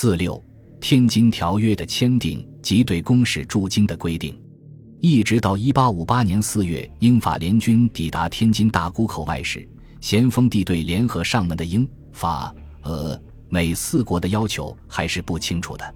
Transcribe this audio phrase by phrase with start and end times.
[0.00, 0.40] 四六，
[0.80, 4.40] 天津条约的签订及对公使驻京的规定，
[5.00, 9.68] 一直到一八五八年四月，英法联军抵达天津大沽口外时，
[10.00, 15.94] 咸丰帝对联合上门的英法俄美四国的要求还是不清楚的。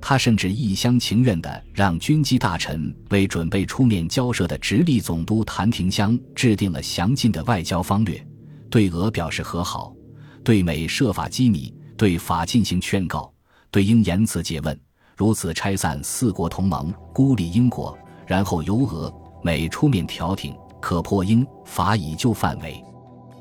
[0.00, 8.20] 他甚至一厢情愿地让军机大臣为准备出面交涉的直隶总督谭廷香制定了详尽的外交方略，
[8.68, 9.94] 对俄表示和好，
[10.42, 13.32] 对美设法机密，对法进行劝告，
[13.70, 14.78] 对英言辞诘问，
[15.16, 17.96] 如此拆散四国同盟，孤立英国，
[18.26, 22.82] 然后由俄美出面调停，可破英法以旧范围。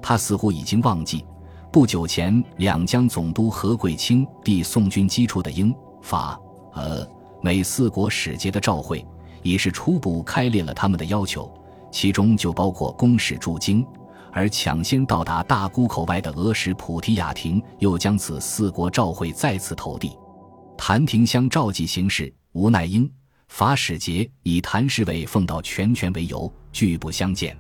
[0.02, 1.26] 他似乎已经忘记，
[1.72, 6.40] 不久前两江总督何桂清递宋军机出的英法。
[6.74, 7.08] 呃，
[7.42, 9.06] 美四国使节的召会，
[9.42, 11.52] 已是初步开列了他们的要求，
[11.92, 13.86] 其中就包括公使驻京，
[14.36, 20.12] 而抢先到达大沽口外的俄使普提亚廷又将此四国召会再次投递。
[20.78, 23.10] 谭廷香召集行事，无奈英
[23.48, 27.58] 法使节以谭氏伟奉到全权为由，拒不相见。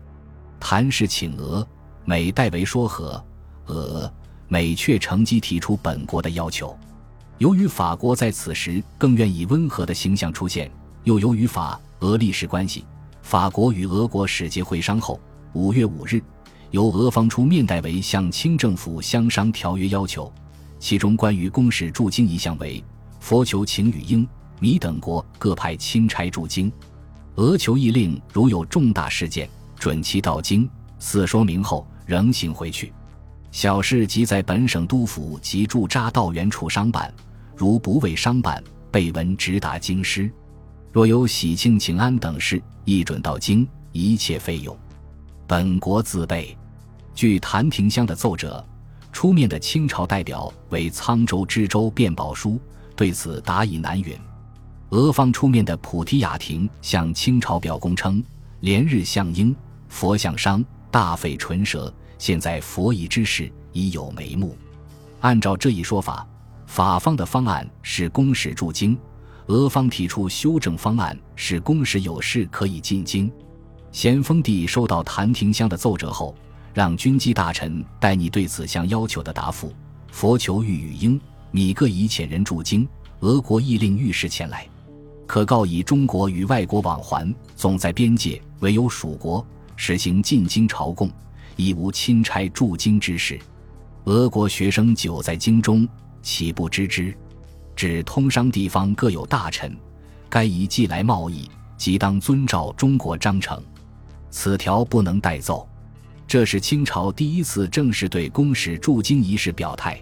[0.59, 1.65] 谭氏请俄
[2.03, 3.25] 美代为说和，
[3.67, 4.13] 俄
[4.49, 6.77] 美却乘机提出本国的要求。
[7.37, 10.69] 由于法国在此时更愿以温和的形象出现，
[11.05, 12.83] 又由于法俄历史关系，
[13.21, 15.17] 法国与俄国使节会商后，
[15.53, 16.21] 五月五日，
[16.75, 20.29] 由俄方出面代为向清政府相商条约要求，
[20.77, 22.83] 其中关于公使驻京一项为：
[23.21, 24.27] 佛求请与英、
[24.59, 26.69] 米等国各派钦差驻京，
[27.35, 32.91] 俄求议令如有重大事件，准其到京，四说明后仍行回去。
[33.53, 37.09] 小事即在本省督府及驻扎道员处商办，
[37.55, 40.29] 如不为商办，备文直达京师。
[40.91, 44.77] 若有喜庆请安等事，亦准到京，一切费用，
[45.47, 46.53] 本国自备。
[47.15, 48.63] 据谭廷香的奏折，
[49.13, 52.59] 出面的清朝代表为沧州知州卞宝书，
[52.93, 54.13] 对此答以难允。
[54.89, 58.21] 俄方出面的普提雅廷向清朝表功称：
[58.59, 59.55] 连日向英，
[59.87, 61.91] 佛向商，大费唇舌。
[62.17, 64.57] 现在佛仪之事已有眉目，
[65.21, 66.27] 按照这一说法，
[66.65, 68.97] 法方的方案是公使驻京，
[69.47, 73.31] 俄方提出修正方案是公使有事可以进京。
[73.91, 76.35] 咸丰帝收到谭廷香的奏折后，
[76.75, 79.73] 让军机大臣代你对此项要求的答复。
[80.11, 81.19] 佛求欲与英、
[81.49, 82.85] 米各以遣人驻京，
[83.21, 84.67] 俄国亦令御史前来，
[85.25, 89.45] 可告以中国与外国往还总在边界，唯有蜀国
[89.77, 91.09] 实行进京朝贡。
[91.55, 93.39] 亦无钦差驻京之事，
[94.03, 95.87] 俄国学生久在京中，
[96.21, 97.15] 岂不知之？
[97.73, 99.73] 指通商地方各有大臣，
[100.27, 103.63] 该宜寄来贸易，即当遵照中国章程。
[104.29, 105.65] 此条不能代奏。
[106.27, 110.01] 这是清朝第一次正式对公使驻京一事表态，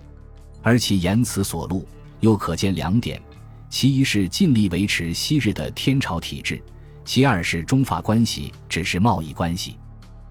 [0.62, 1.88] 而其言辞所录，
[2.22, 3.22] 又可见两点：
[3.70, 6.58] 其一是尽力维持昔日的天朝体制；
[7.06, 9.78] 其二是中法关系只是贸易关系。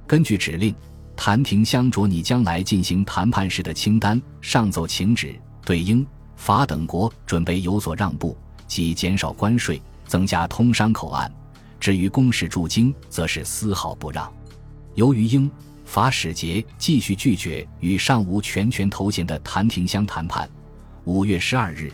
[0.06, 0.74] 根据指令。
[1.14, 6.04] 谭廷相着拟将来进行谈判时的清单，上奏请旨，对英
[6.36, 8.36] 法等国准备有所让步，
[8.66, 11.30] 即减少关税，增加通商口岸；
[11.78, 14.32] 至于公使驻京，则是丝毫不让。
[14.94, 15.48] 由于英
[15.84, 20.48] 法使节继续拒绝与尚无全权头衔的谭廷香谈判，
[21.04, 21.92] 五月十二日，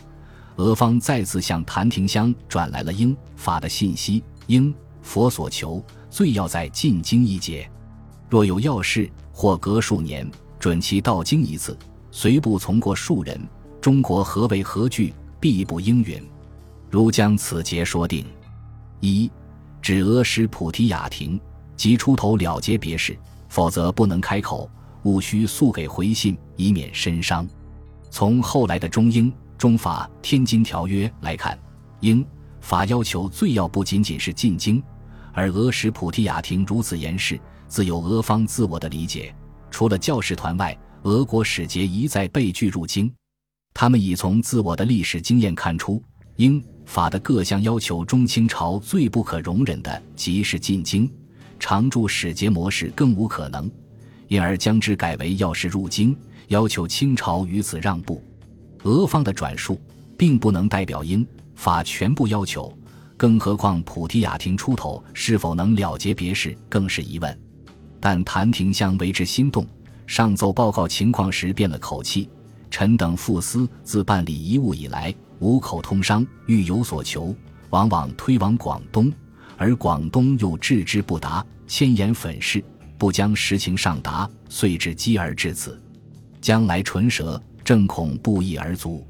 [0.55, 7.69] 俄方再次向谭廷香转来了英法的信息：英佛所求，最要在进京一节。
[8.29, 10.29] 若有要事，或隔数年
[10.59, 11.77] 准其到京一次，
[12.11, 13.39] 随部从过数人。
[13.81, 16.21] 中国何为何惧，必不应允。
[16.89, 18.25] 如将此节说定，
[18.99, 19.31] 一
[19.81, 21.39] 指俄使普提雅廷
[21.77, 23.17] 即出头了结别事，
[23.49, 24.69] 否则不能开口，
[25.03, 27.45] 务须速给回信，以免身伤。
[28.09, 31.59] 从后来的中英、中法《天津条约》来看，
[31.99, 32.25] 英
[32.61, 34.81] 法要求最要不仅仅是进京，
[35.33, 37.39] 而俄使普提雅廷如此严实。
[37.67, 39.31] 自有俄方自我的理解，
[39.69, 43.11] 除了教士团外，俄国使节一再被拒入京。
[43.75, 46.01] 他们已从自我的历史经验看出，
[46.37, 51.07] 英法的各项要求中，清朝最不可容忍的即是进京，
[51.59, 53.69] 常驻使节模式更无可能，
[54.27, 56.15] 因而将之改为要事入京，
[56.47, 58.23] 要求清朝于此让步。
[58.83, 59.79] 俄方的转述
[60.17, 61.25] 并不能代表英
[61.55, 62.75] 法全部要求，
[63.17, 67.39] 更何况普提雅廷出头是否能了结别事，更是疑问。
[67.99, 69.67] 但谭廷香为之心动，
[70.07, 72.29] 上奏报告情况时变了口气。
[72.71, 77.35] 臣等副司自办理遗物以来，五口通商，欲有所求，
[77.71, 79.11] 往往推往广东，
[79.59, 82.63] 而广东又置之不答，千言粉饰，
[82.97, 85.77] 不将实情上达，遂至积而至此。
[86.39, 89.05] 将来唇舌，正恐不一而足。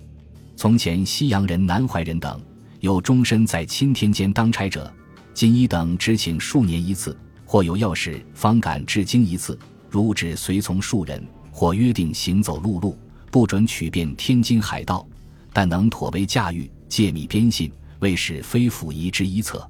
[0.56, 2.42] 从前西洋人、南怀仁等
[2.80, 4.92] 有终身在钦天监当差者，
[5.36, 7.16] 锦衣等只请数年一次，
[7.46, 9.58] 或有要事方敢至京一次。
[9.88, 12.98] 如只随从数人，或约定行走陆路，
[13.30, 15.08] 不准取遍天津海道，
[15.54, 19.64] 但能妥为驾驭，借密边信，为使非府仪之一策。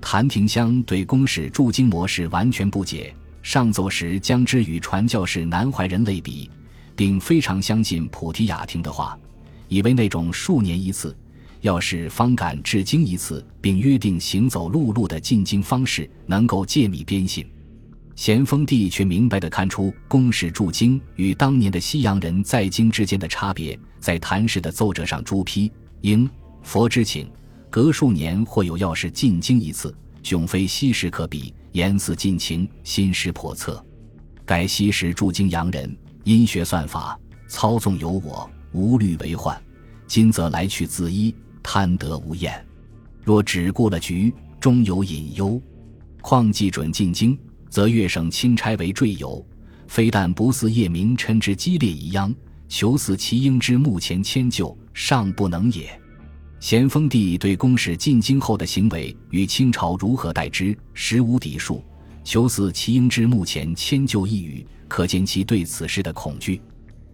[0.00, 6.50] 谭廷香对公使驻京模式完全不解，上奏时将之与传教士南怀仁类比，
[6.96, 9.18] 并非常相信普提雅听的话，
[9.68, 11.16] 以为那种数年一次，
[11.60, 17.46] 要是方敢至京一次，并约定行走陆路的进京方式，能够借密边信。
[18.16, 25.72] 咸丰帝却明白地看出公使驻京与当年的西洋人在京之间的差别，在谭氏的奏折上朱批：
[26.02, 26.28] 应
[26.62, 27.30] 佛之请，
[27.70, 31.54] 隔数年或有要事进京一次，迥非昔时可比。
[31.72, 33.82] 言似尽情，心识叵测。
[34.44, 37.16] 改昔时驻京洋人，因学算法，
[37.48, 39.54] 操纵有我，无虑为患；
[40.08, 41.32] 今则来去自依，
[41.62, 42.66] 贪得无厌。
[43.22, 45.62] 若只顾了局，终有隐忧。
[46.20, 47.38] 况既准进京。
[47.68, 49.46] 则越省钦差为赘友，
[49.86, 52.34] 非但不似叶明琛之激烈一央，
[52.68, 55.99] 求似其应之目前迁就，尚不能也。
[56.60, 61.82] 咸丰帝对公使进京后的行为与清朝如何待之，实无抵数。
[62.22, 66.60] 求似其应之目前迁就一语，可见其对此事的恐惧。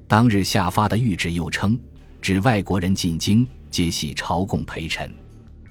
[0.09, 1.79] 当日下发的谕旨又称，
[2.21, 5.09] 指外国人进京，皆系朝贡陪臣。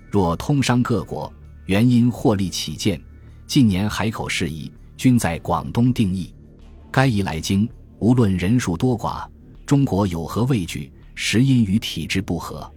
[0.10, 1.32] 若通商各国，
[1.66, 3.00] 原因获利起见。
[3.46, 6.34] 近年海口事宜均在广东定义，
[6.90, 7.70] 该一来京，
[8.00, 9.28] 无论人数多寡，
[9.66, 12.72] 中国有何畏惧，实因与体制不合。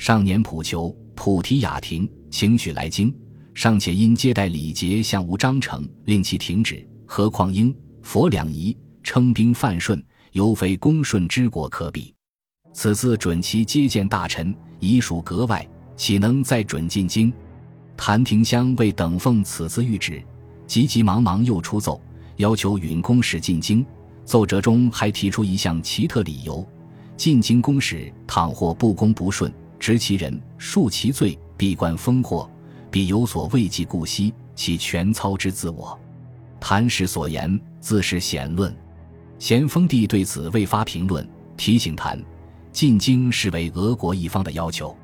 [0.00, 3.14] 上年普求普提雅廷请许来京，
[3.52, 6.88] 尚且因接待礼节向无章程，令其停止。
[7.04, 10.02] 何况英佛两仪称兵犯顺，
[10.32, 12.14] 犹非恭顺之国可比。
[12.72, 15.68] 此次准其接见大臣，已属格外，
[15.98, 17.30] 岂能再准进京？
[17.94, 20.22] 谭廷香为等奉此次谕旨，
[20.66, 22.00] 急急忙忙又出奏，
[22.36, 23.84] 要求允公使进京。
[24.24, 26.66] 奏折中还提出一项奇特理由：
[27.18, 32.48] 进京公使倘或不公不顺，执其人，恕其罪，闭关封祸，
[32.90, 35.98] 必有所畏忌故息，其全操之自我。
[36.60, 38.72] 谭氏所言自是显论。
[39.38, 42.22] 咸丰帝对此未发评论，提醒谭：
[42.70, 44.94] 进京是为俄国一方的要求，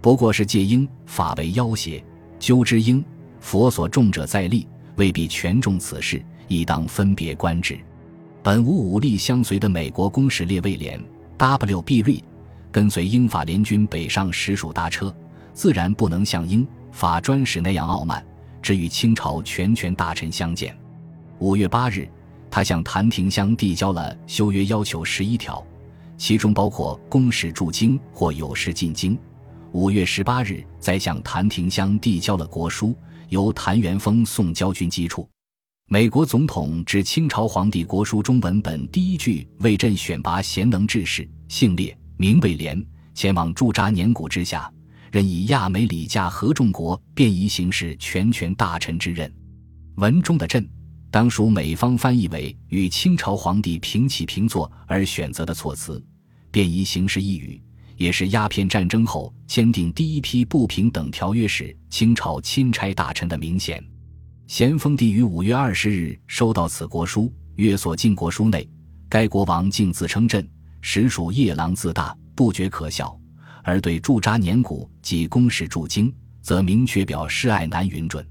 [0.00, 2.02] 不过是借英法为要挟。
[2.38, 3.04] 究之应
[3.40, 4.66] 佛所重者在利，
[4.96, 7.78] 未必全重此事，亦当分别观之。
[8.42, 10.98] 本无武力相随的美国公使列位连
[11.36, 11.98] W.B.
[11.98, 12.24] 瑞
[12.74, 15.14] 跟随英法联军北上实属搭车，
[15.52, 18.26] 自然不能像英法专使那样傲慢，
[18.60, 20.76] 只与清朝全权大臣相见。
[21.38, 22.08] 五月八日，
[22.50, 25.64] 他向谭廷香递交了修约要求十一条，
[26.18, 29.16] 其中包括公使驻京或有事进京。
[29.70, 32.92] 五月十八日，再向谭廷香递交了国书，
[33.28, 35.28] 由谭元丰送交军机处。
[35.86, 42.84] 美国总统致清朝皇帝国书中文本第一句为朕选拔贤能志士，姓列，名为廉，
[43.14, 44.70] 前往驻扎年谷之下，
[45.10, 49.32] 任以亚美里加合众国便宜行事全权大臣之任。
[49.96, 50.68] 文中的朕，
[51.10, 56.04] 当属美方翻译为与清朝皇帝平起平坐而选择的措辞，
[56.50, 57.60] 便宜行事一语。
[57.96, 63.80] 也是鸦片战争后签订第一批不平等条约时，清朝钦差大臣的明显。
[64.48, 68.68] 咸丰帝于五月二十日收到此国书，阅所进国书内，
[69.08, 70.44] 该国王竟自称朕，
[70.86, 73.18] 实属夜郎自大，不觉可笑。
[73.62, 78.24] 而对驻扎年谷及公使驻京，则明确表示爱难允准。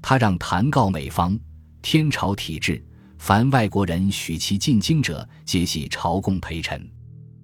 [0.00, 1.36] 他让谭告美方：
[1.82, 2.80] 天朝体制，
[3.18, 6.88] 凡外国人许其进京者，皆系朝贡陪臣。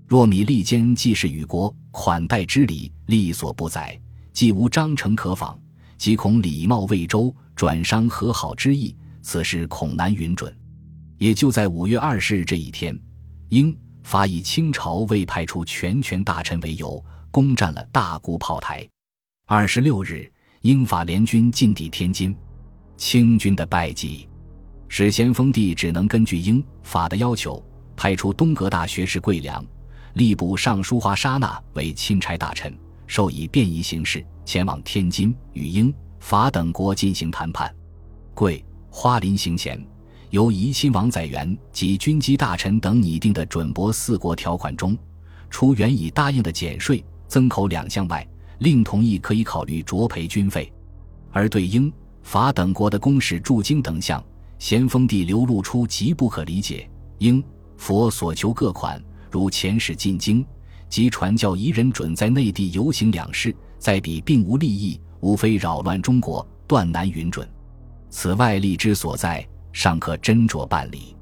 [0.07, 4.01] 若米利坚既是与国款待之礼，力所不载，
[4.33, 5.59] 既无章程可仿，
[5.99, 10.57] 即恐礼貌未周，转伤和好之意，此事恐难允准。
[11.19, 12.97] 也就在五月二十日这一天，
[13.49, 18.87] 英法以清朝未派出全权大臣为由，攻占了大沽炮台。
[19.47, 20.31] 二十六日，
[20.61, 22.37] 英法联军进抵天津，
[22.99, 24.29] 清军的败绩，
[24.89, 27.65] 使咸丰帝只能根据英法的要求，
[27.97, 29.65] 派出东阁大学士桂良。
[30.15, 37.75] 吏部尚书华沙那为钦差大臣，授以便宜行事，前往天津与英法等国进行谈判。
[38.35, 39.83] 桂花临行前，
[40.35, 44.99] 由怡亲王载元及军机大臣等拟定的准驳四国条款中，
[45.49, 48.27] 除原已答应的减税增口两项外，
[48.59, 50.73] 另同意可以考虑酌赔军费。
[51.31, 51.93] 而对英
[52.25, 54.21] 法等国的公使驻京等项，
[54.59, 56.91] 咸丰帝流露出极不可理解。
[57.19, 57.41] 英
[57.77, 59.01] 佛所求各款。
[59.31, 60.45] 如遣使进京，
[60.89, 67.49] 即传教夷人准在内地游行两事，在彼并无利益，无非扰乱中国，断难允准。
[68.11, 71.15] 此外利之所在，尚可斟酌办理。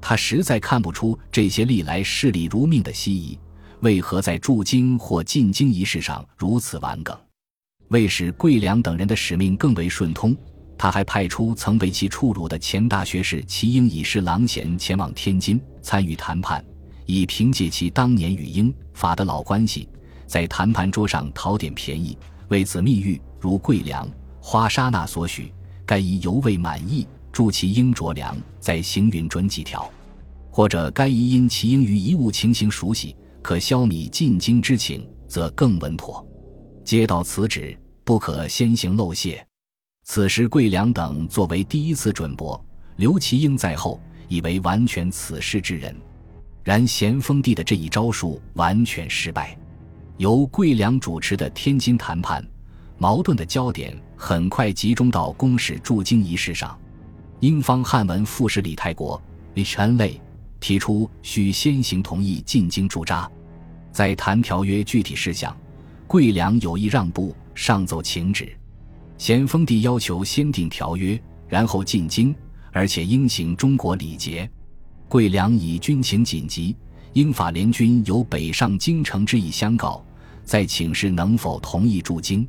[0.00, 3.38] 他实在看不出这些历来视礼如命的西夷，
[3.82, 7.16] 为何在驻京或进京仪式上如此顽梗。
[7.88, 10.34] 为使桂良等人的使命更为顺通，
[10.78, 16.64] 他还派出曾为其出鲁的前大学士齐英以侍郎衔前往天津参与谈判，
[17.04, 19.86] 以凭借其当年与英法的老关系，
[20.26, 22.16] 在谈判桌上讨点便宜。
[22.48, 24.08] 为此密谕如桂良、
[24.40, 25.52] 花沙那所许，
[25.84, 29.90] 该宜尤为满意，助其英着凉，再行云准几条；
[30.50, 36.26] 或者该宜因其英于一物情形熟悉，可消弭进京之情，则更稳妥。
[36.84, 39.46] 接到此旨，不可先行漏泄。
[40.04, 42.62] 此时桂良等作为第一次准驳，
[42.96, 45.94] 刘其英在后，以为完全此事之人。
[46.64, 49.56] 然咸丰帝的这一招数完全失败。
[50.18, 52.44] 由桂良主持的天津谈判，
[52.98, 56.78] 矛盾的焦点很快集中到公使驻京仪式上。
[57.40, 59.20] 英方汉文副使李泰国
[59.54, 60.20] （Lich a n l y
[60.60, 63.30] 提出需先行同意进京驻扎，
[63.90, 65.56] 在谈条约具体事项。
[66.06, 68.54] 桂良有意让步，上奏请旨。
[69.16, 71.18] 咸丰帝要求先订条约，
[71.48, 72.34] 然后进京，
[72.72, 74.48] 而且应行中国礼节。
[75.08, 76.76] 桂良以军情紧急，
[77.14, 80.04] 英法联军有北上京城之意相告，
[80.44, 82.46] 再请示能否同意驻京。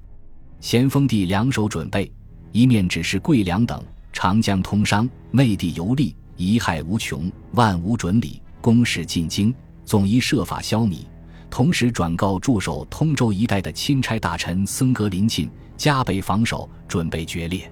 [0.59, 2.11] 咸丰帝两手准备，
[2.51, 3.81] 一面指示桂良等
[4.13, 9.53] 长江通商，内地游历，贻害无穷，万无准理，公使进京，
[9.85, 11.05] 总宜设法消弭。
[11.49, 17.69] 同时转告驻守通州一带的钦差大臣僧格林沁，加倍防守，准备决裂。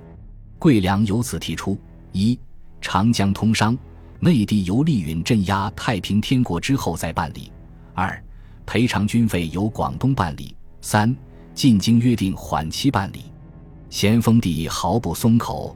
[0.58, 1.78] 桂良由此提出：
[2.12, 2.38] 一、
[2.82, 3.78] 长江通商，
[4.20, 7.50] 内地由利允镇压太平天国之后再办理；
[7.94, 8.22] 二、
[8.66, 11.16] 赔偿军费由广东办理；三、
[11.54, 13.32] 进京约定缓期办理。
[13.90, 15.76] 咸丰帝毫不松口，